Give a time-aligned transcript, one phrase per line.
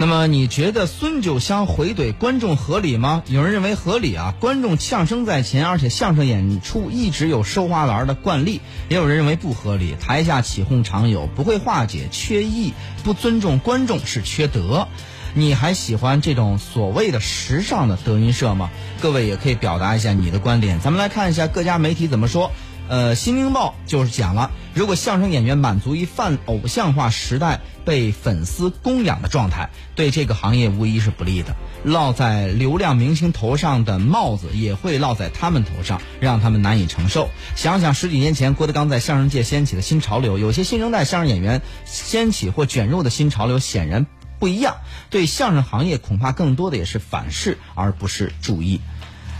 [0.00, 3.24] 那么你觉得孙九香回怼观众合理吗？
[3.26, 8.60] 有人认为合理啊，观众相声在前，而且相声演出一直有收花篮的惯例。
[8.88, 14.86] 也有人认为不合理，台下起哄常有，不会化解，缺义，不尊重观众是缺德。
[15.34, 18.70] 你还喜欢这种所谓的时尚的德云社吗？
[19.00, 20.78] 各位也可以表达一下你的观点。
[20.78, 22.52] 咱们来看一下各家媒体怎么说。
[22.88, 31.54] 呃，《新京报》就是讲了，如果相声演员满足于泛偶像化时代被粉丝供养的状态，对这个行业无疑是不利的。
[31.84, 37.28] 落在流量明星头上的帽子也会落在他们头上，让他们难以承受。
[37.56, 44.06] 想想十几年前郭德纲在相声界掀起的新潮流，有些新生代相声演员掀起或卷入的新潮流显然
[44.38, 44.76] 不一样。
[45.10, 48.80] 对相声行业，恐怕更多的也是反噬，而不是注意。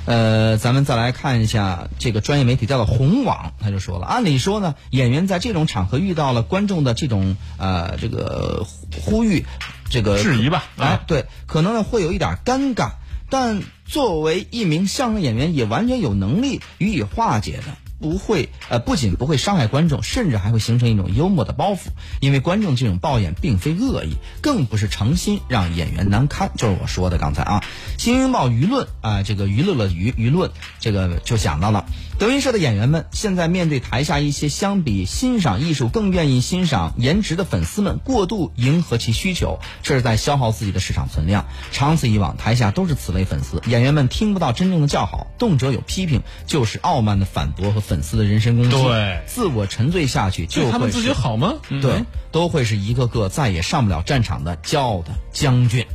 [0.09, 8.67] 呃，咱们再来看一下这个专业媒体叫做红网，他就说了，按理说呢，演员在这种场合遇到了观众的这种呃这个
[9.03, 9.45] 呼吁，
[9.91, 12.93] 这个质疑吧，哎，对，可能呢会有一点尴尬，
[13.29, 17.65] 但作为一名相声演员，也完全有能力予以化解的。
[18.01, 21.89] 不会，呃，不仅不会伤害观众，甚至还会形成一种幽默的包袱。
[22.21, 26.53] 因为观众这种抱怨并非恶意，更不是诚心让演员难堪。
[26.57, 27.65] 就是我说的刚才啊，
[28.03, 31.87] 《新京报》舆论啊，这个娱乐了舆舆论，这个就想到了
[32.21, 41.47] 德云社的演员们，现在面对台下一些相比欣赏艺术更愿意欣赏颜值的粉丝们，过度迎合其需求，这是在消耗自己的市场存量。
[41.73, 47.83] 长此以往，台下都是此类粉丝，演员们听不到真正的叫好，动辄有批评，就是傲慢的反驳和。
[47.89, 51.55] 粉丝的人身攻击，对，自我沉醉下去，就他们自己好吗？
[51.69, 55.87] 对，都会是一个个再也上不了战场的骄傲的将军。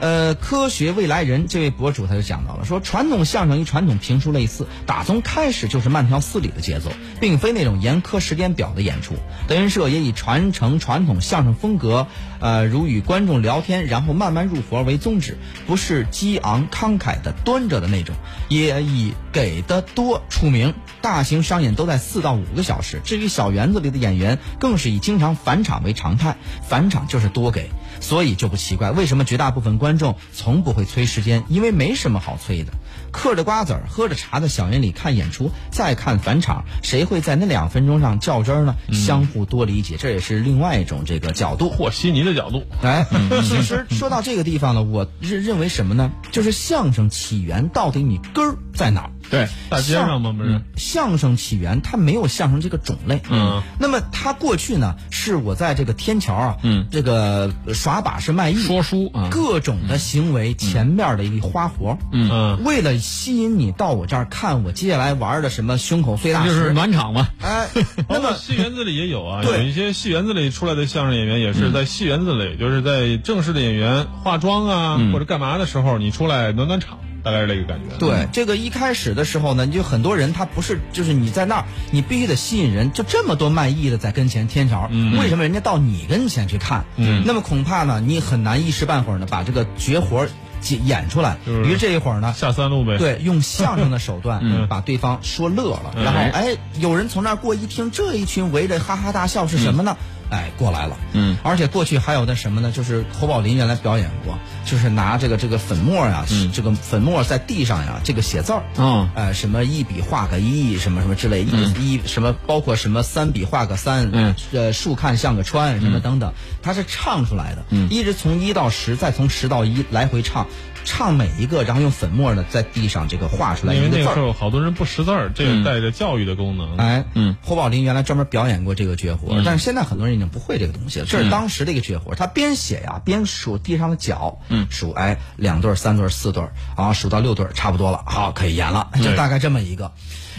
[0.00, 9.16] 呃，科学未来人这位博主他就讲到了，说传统相声与传统评书类似，打从开始就是慢条斯理的节奏，并非那种严苛时间表的演出。
[9.48, 12.06] 德云社也以传承传统相声风格，
[12.38, 18.14] 呃，如与观众聊天，然后慢慢入活为宗旨，不是激昂慷慨的端着的那种，
[18.48, 20.74] 也以给的多出名。
[21.00, 27.70] 大型商演都在四到五个小时，至于小园子里的演员，更是以经常返场为常态，返场就是多给。
[28.00, 32.72] 所以就不奇怪，为什么绝大部分观众从不会催时间，因为没什么好催的。
[33.12, 38.76] 嗑着瓜子儿，喝着茶，的小园里看演出，再看返场，谁会在那两分钟上较真儿呢？
[38.92, 42.64] 相互多理解，这也是另外一种这个角度，和稀泥的角度。
[42.82, 43.06] 哎，
[43.42, 46.12] 其实说到这个地方呢，我认认为什么呢？
[46.30, 49.10] 就是相声起源到底你根儿在哪儿？
[49.30, 50.34] 对，大街上吗？
[50.36, 53.20] 不是，相声起源它没有相声这个种类。
[53.30, 61.98] 嗯，那么它过去呢，是我在这个天桥啊，嗯，这个耍把式卖艺、说书啊，各种的行为前面的一花活。
[62.12, 67.28] 嗯嗯，为了吸引你到我这儿看我接下来玩的什么胸口碎大石，就是暖场嘛。
[67.40, 67.68] 哎，
[68.08, 76.98] 那么戏园子里也有啊，对有一些戏园子里出来的相声演员也是在戏园子里，就是在正式的演员化妆啊或者干嘛的时候，你出来暖暖场。
[77.22, 77.96] 大概是这个感觉。
[77.98, 84.88] 对，这个一开始的时候呢，就很多人他不是，就是你在那儿，你必须得吸引人，就这么多卖艺的在跟前天桥，
[85.20, 86.84] 为什么人家到你跟前去看？
[86.96, 90.28] 嗯，那么恐怕呢，你很难一时半会儿呢把这个绝活儿
[90.68, 91.36] 演演出来。
[91.46, 99.96] 于是这一会儿呢，下三路呗。，对，用相声的手段 嗯把对方说乐了，嗯然后哎，有人从那儿过一听，这一群围着哈哈大笑是什么呢？
[100.30, 100.96] 哎，过来了。
[101.12, 102.70] 嗯，而且过去还有那什么呢？
[102.72, 106.50] 就是侯宝林原来表演过，就是拿这个这个粉末呀，嗯。
[106.52, 108.62] 这个粉末在地上呀，这个写字儿。
[108.76, 117.88] 嗯呃，什么一笔画个一，什么什么之类，一一什么包括什么三笔画个三，嗯，呃，竖看像个川，什么等等，他是唱出来的，嗯。
[117.90, 120.46] 一直从一到十，再从十到一来回唱，
[120.90, 124.04] 唱每一个，然后用粉末呢在地上这个画出来因为一个字儿。
[124.04, 126.78] 那个时候好多人不识字儿，这个带着教育的功能。
[126.78, 131.06] 哎，嗯，侯宝林原来专门表演过这个绝活，嗯但是现在很多人已经不会这个东西了。
[131.06, 139.92] 这是当时的一个绝活，他边写呀边数地上的脚，嗯数哎两对儿、三对儿、四对儿，啊数到六对儿差不多了，好可以演了，就大概这么一个。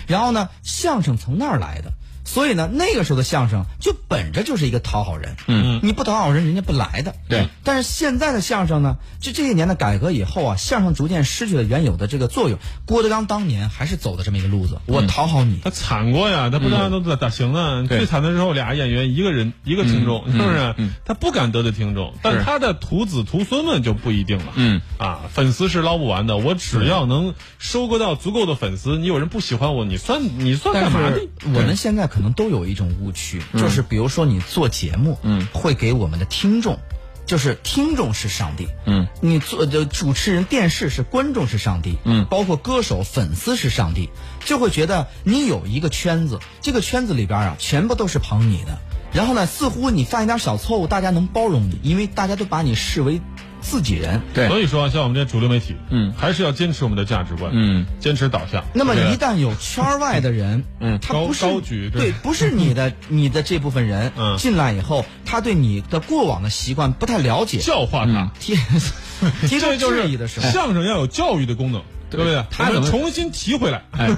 [0.08, 1.94] 然后呢，相声从那儿来的。
[2.24, 5.80] 所以呢，那个时候的相声就本着就是一个讨好人，嗯。
[5.82, 7.16] 你不讨好人，人家不来的。
[7.28, 12.60] 对，但是现在的相声呢，就这些年的改革以后啊，相声逐渐失去了原有的这个作用。
[12.86, 17.86] 郭德纲当年还是走的这么一个路子，我讨好你，他惨过呀，他不但都咋咋行呢？
[17.88, 20.76] 对最惨的时候，俩演员一个人一个听众，是不是？
[21.06, 24.54] 他不敢得罪听众，但他的徒子徒孙们就不一定了。
[24.56, 24.82] 嗯。
[24.98, 31.22] 啊，粉丝是捞不完的，我只要能收割到足够的粉丝，你有人不喜欢我，你算你算干嘛的？
[31.46, 36.80] 我们现在可能都有一种误区，就是比如说你做节目，嗯，会给我们的听众，
[37.26, 42.26] 就是听众是上帝，嗯，你做的主持人、电视是观众是上帝，嗯。
[42.30, 44.10] 包括歌手、粉丝是上帝，
[44.44, 48.80] 就会觉得你有一个圈子，这个圈子里边啊，全部都是捧你的。
[49.12, 53.22] 然后呢，似乎你犯一点小错误，大家能包容你，因为大家都把你视为
[53.62, 54.22] 自己人。
[54.34, 54.48] 对。
[54.48, 56.14] 所以说，像我们这些主流媒体，嗯。
[56.18, 58.64] 还是要坚持我们的价值观，嗯，坚持导向。
[58.74, 61.00] 那么一旦有圈儿外的人，嗯。
[61.08, 64.38] 高他不是高举这对，不是你的 你的这部分人嗯。
[64.38, 68.56] 进来以后，他对你的过往的习惯不太了解，教化他，提
[69.48, 72.44] 提出这就质疑的时候，相声要有教育的功能，对不对？
[72.50, 73.84] 他怎么重新提回来？
[73.92, 74.10] 哎，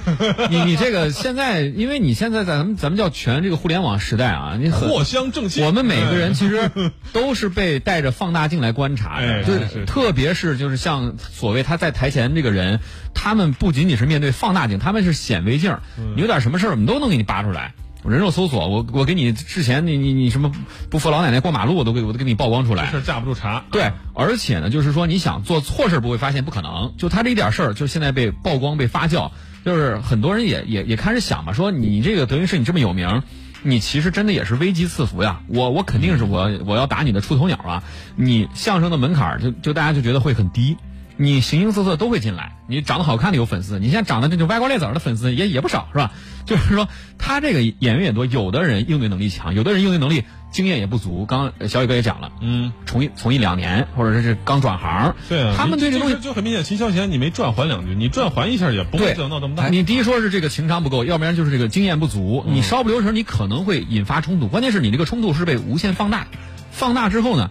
[0.50, 5.62] 你你这个现在，因为你现在在咱们咱们叫全这个互联网时代啊，你很藿香正气。
[5.62, 6.70] 我们每个人哎其实
[7.12, 12.80] 都是被带着放大镜来观察的，哎就是是特别是就是像所谓他在台前这个人，
[13.14, 17.74] 他们不仅仅是面对放大镜，他们是显微镜，嗯你有点什么事儿，我们都能给你扒出来。
[18.10, 20.50] 人肉搜索，我我给你之前你你你什么
[20.90, 22.98] 不扶老奶奶过马路，我都给我都给你曝光出来这。
[22.98, 23.64] 事架不住查。
[23.70, 26.94] 对，而且呢，就是说你想做错事儿不会发现，不可能。
[26.98, 29.30] 就他这一点事儿，就现在被曝光、被发酵，
[29.64, 33.22] 就是很多人也也也开始想嘛，说你这个德云社你这么有名，
[33.62, 35.40] 你其实真的也是危机四伏呀。
[35.46, 37.84] 我我肯定是我我要打你的出头鸟啊。
[38.16, 40.76] 你相声的门槛儿就就大家就觉得会很低。
[41.16, 46.12] 你形形色色都会进来，你长得好看的有粉丝，你现在长得这就歪瓜裂枣的粉丝也也不少，是吧？
[46.44, 46.88] 就是说，
[47.18, 51.24] 他这个演员也多，有的人应对能力强，有的人应对能力经验也不足。
[51.24, 59.68] 刚刚小雨哥也讲了，嗯，从一从一两年，或者是刚转行，对啊，他们对这东西就，很明显，秦霄贤你没转还两句，你转还一下也不会对闹这么大。
[59.68, 64.48] 你第一说是这个情商不够，要不然就是这个经验不足，你稍不留神，你可能会引发冲突。
[64.48, 66.26] 关键是你这个冲突是被无限放大，
[66.72, 67.50] 放大之后呢？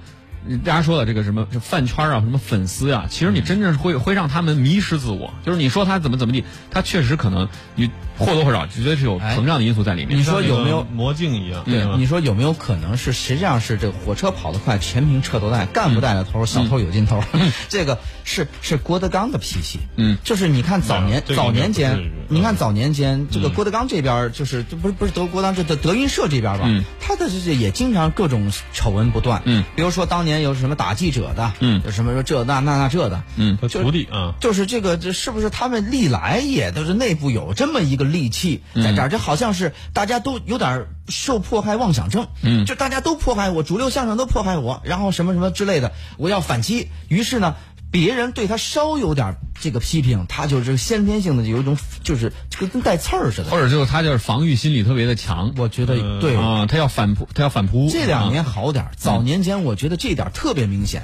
[0.63, 5.33] 大家说的这个什么饭圈啊，什么粉丝啊，其实你真正会会让他们迷失自我。
[5.45, 7.89] 就是你说他怎么怎么地，他确实可能你
[8.25, 10.17] 或多或少绝对是有膨胀的因素在里面。
[10.17, 11.63] 你说有没有魔镜一样？
[11.65, 17.23] 对吧，你说有没有可能是实际上是这个火车跑得快，全凭车头带，干部带了头，小偷有劲头。
[17.69, 19.79] 这个是是郭德纲的脾气。
[19.95, 29.41] 嗯，就是你看早年这个早年间你看早年间这个嗯郭德纲这边就是这不是不是德国当这德德云社这边吧嗯，他的这这也经常各种丑闻不断。
[29.45, 39.09] 嗯，比如说当年有什么打记者的，嗯有什么说这那那那这的，嗯他徒弟啊，就是这个，这是不是他们历来也都是内部有这么一个戾气在这儿？
[39.09, 46.89] 这好像是大家都有点受迫害妄想症，嗯就大家都迫害我，主流相声都迫害我，然后什么什么之类的，我要反击。
[47.07, 47.55] 于是呢，
[47.89, 53.49] 别人对他稍有点这个批评，他就是先天性的有一种就是这个跟带刺儿似的。
[53.49, 57.89] 或者就是他就是防御心理特别的强，我觉得嗯对，啊，他要反扑，他要反扑。
[57.91, 61.03] 这两年啊好点儿，早年间我觉得这点特别明显，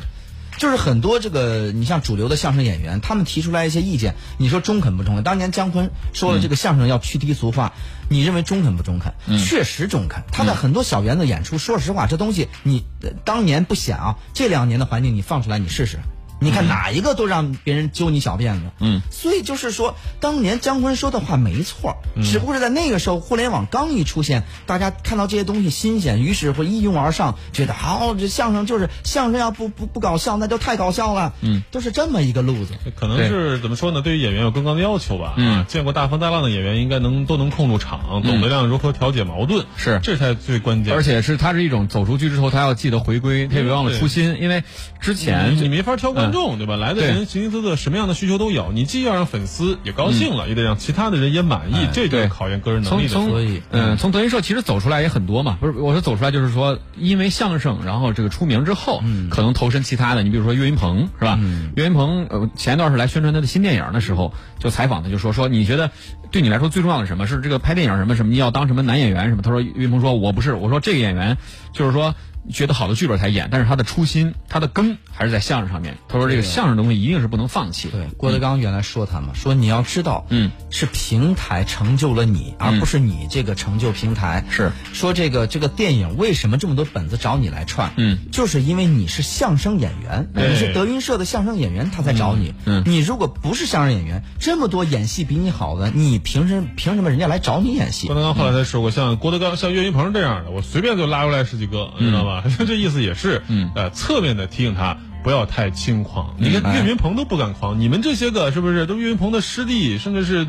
[0.57, 5.24] 就是很多这个你像主流的相声演员，他们提出来一些意见，你说中肯不中肯？
[5.24, 7.74] 当年姜昆说了这个相声要去低俗化，
[8.09, 9.13] 你认为中肯不中肯？
[9.38, 10.24] 确实中肯。
[10.31, 16.00] 他在很多小园子演出，说实话，这东西你呃当年不显啊，这两年的环境你放出来你试试。
[16.39, 32.74] 你看哪一个都让别人揪你小辫子，嗯，所以就是说，当年姜昆说的话没错，只不过是在那个时候，互联网刚一出现，大家看到这些东西新鲜，于是会一拥而上，觉得好，这相声就是相声，要不不不搞笑，那就太搞笑了，嗯，都是这么一个路子。
[32.95, 34.01] 可能是怎么说呢？
[34.01, 35.34] 对于演员有更高的要求吧。
[35.38, 40.00] 嗯啊，见过大风大浪的演员应该能都能控住场，懂得让如何调解矛盾，是。
[40.04, 40.94] 这才最关键。
[40.94, 44.63] 而且是他是一种走出去之后，他要记得回归，他也别忘了初心，因为
[45.00, 46.75] 之前你你没法挑观众，对吧？
[46.75, 48.71] 来的人形形色色，什么样的需求都有。
[48.71, 53.09] 你既要让粉丝也高兴了，也得让其他的人也满意，这就是对考验个人能力的。
[53.09, 61.39] 从从所以嗯，从德云社其实走出来也很多嘛，不是我说走出来就是说，因为相声，然后这个出名之后，可能投身其他的，你比如说岳云鹏是吧？
[61.75, 65.91] 岳云鹏呃前一段是来宣传他的新电影的时候，就采访他就说说你觉得
[66.31, 67.27] 对你来说最重要的是什么？
[67.27, 68.31] 是这个拍电影什么什么？
[68.31, 69.41] 你要当什么男演员什么？
[69.41, 71.38] 他说岳云鹏说我不是，我说这个演员
[71.74, 72.15] 就是说。
[72.51, 75.98] 觉得好的剧本才演，但是他的初心，他的根还是在相声上面。
[76.08, 77.89] 他说这个相声东西一定是不能放弃。
[77.89, 84.46] 对，郭德纲原来说他嘛，说你要知道，嗯，是平台成就了你，而不是你这个成就平台。
[84.50, 87.92] 是说这个这个电影为什么这么多本子找你来串？
[87.98, 92.54] 嗯，就是因为你是相声演员，对你是德云社的相声演员，他才找你。
[92.66, 98.16] 嗯你如果不是相声演员，这么多演戏比你好的，你凭什凭什么人家来找你演戏郭？
[98.16, 102.37] 德纲后来才说过，像郭德纲、像岳云鹏这样的，我随便就拉过来十几个，你知道吧？
[102.65, 106.36] 这意思也是，嗯呃，侧面的提醒他不要太轻狂。
[106.38, 110.48] 你看哎岳云鹏都不敢狂，你们这些个是不是都岳云鹏的师弟，甚至是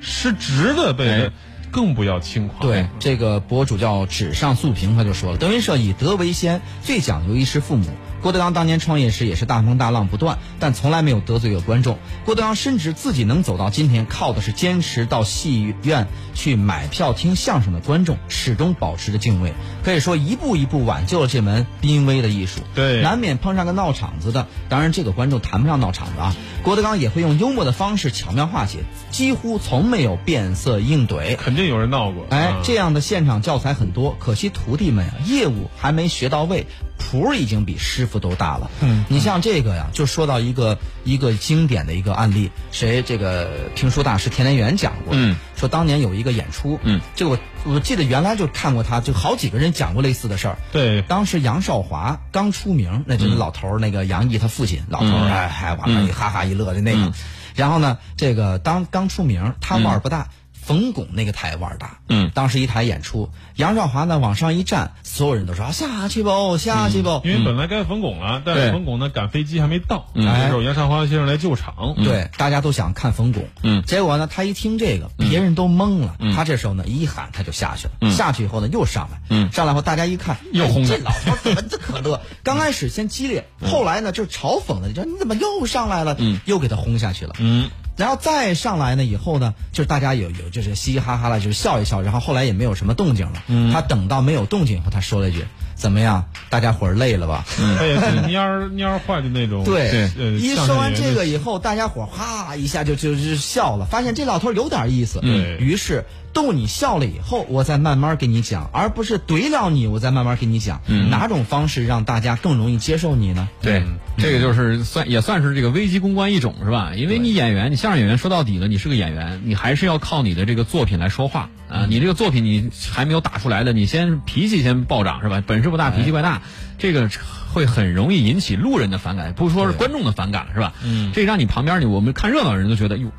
[0.00, 1.32] 师侄的辈哎的，
[1.70, 2.60] 更不要轻狂。
[2.60, 7.86] 对，这个博主叫纸上素萍，他就说了，德云社以德为先，最讲究衣食父母。
[8.22, 11.98] 郭德纲当年创业时也是大风大浪不断，但从来没有得罪过观众。
[12.24, 19.52] 郭德纲深知自己能走到今天，靠的是坚持到戏院去买票听相声的观众，始终保持着敬畏。
[19.82, 22.60] 可以说一步一步挽救了这门濒危的艺术。
[22.76, 26.36] 对难免碰上个闹场子的，当然这个观众谈不上闹场子啊。
[26.62, 28.78] 郭德纲也会用幽默的方式巧妙化解，
[29.10, 31.34] 几乎从没有变色硬怼。
[31.34, 32.24] 肯定有人闹过。
[32.30, 36.68] 哎啊，这样的现场教材很多，可惜徒弟们啊，业务还没学到位，
[37.02, 38.70] 谱已经比师傅都大了。
[38.80, 50.58] 嗯，你像这个呀，就说到一个一个经典的一个案例，谁这个评书大师田连元讲过，嗯，说当年有一个演出，嗯，这个我我记得原来就看过他，就好几个人讲过类似的事儿。
[50.70, 57.12] 对，当时杨少华刚出名，那就是老头儿，那个杨毅他父亲，老头儿哎还往那一哈哈一乐的那个。
[57.54, 60.28] 然后呢，这个当刚出名，他腕儿不大。
[60.64, 79.50] 冯巩那个台腕儿大，嗯，当时一台演出，杨少华呢往上一站，所有人都说啊下去吧，下去吧，因为本来该冯巩了，但是冯巩呢赶飞机还没到，嗯这时候杨少华先生来救场，对，大家都想看冯巩，嗯，结果呢，他一听这个，别人都懵了，他这时候呢一喊他就下去了，下去以后呢又上来，嗯。
[79.52, 82.20] 上来后大家一看，又这老头怎么这可乐？
[82.42, 86.16] 刚开始先激烈，后来呢就嘲讽的，你说你怎么又上来了？
[86.18, 87.68] 嗯，又给他轰下去了，嗯。
[87.96, 93.42] 然后再上来呢，以后呢，就是大家有有就是嘻嘻哈哈了，就是笑一笑，然后后来也没有什么动静了。
[93.48, 97.44] 嗯，他等到没有动静以后，他说了一句：“怎么样，大家伙儿累了吧？”
[97.78, 99.64] 他也是蔫儿 蔫儿坏的那种。
[99.64, 105.20] 对，呃，一说完这个以后，大家伙儿哈一下就就就笑了，发现这老头儿有点意思。
[105.20, 110.80] 对于是逗你笑了以后，我再慢慢给你讲，而不是怼了你，我再慢慢给你讲。
[111.10, 113.48] 哪种方式让大家更容易接受你呢？
[113.60, 113.82] 对，
[114.18, 116.92] 这个就是算也算是这个危机公关一种是吧？
[116.96, 121.86] 因为你演员，你相声演员说到底呢，你是个演员，你还是要靠你的这个作品来说话啊。
[121.88, 125.42] 你这个作品你还没有打出来的，你先脾气先暴涨是吧？
[125.46, 126.42] 本事不大，脾气怪大，
[126.78, 127.10] 这个
[127.52, 130.72] 会很容易引起路人的反感，不说是观众的反感了是吧？
[130.82, 133.10] 嗯，这让你旁边你我们看热闹的人都觉得哟。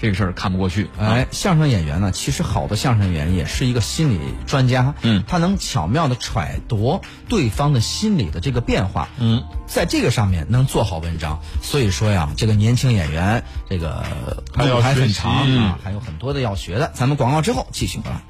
[0.00, 4.18] 这个事儿看不过去，哎，相声演员呢，其实好的相声演员也是一个心理
[4.48, 11.38] 专家，嗯，他能巧妙的揣度对方的心理的这个变化，嗯，在这个上面能做好文章。
[11.62, 14.04] 所以说呀，这个年轻演员，这个
[14.56, 16.90] 路还很长啊，还有很多的要学的。
[16.94, 18.22] 咱们广告之后继续回来。